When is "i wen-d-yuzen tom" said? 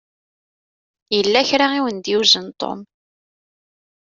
1.77-2.79